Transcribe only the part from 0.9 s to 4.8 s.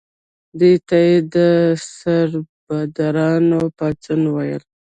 یې د سربدارانو پاڅون ویل.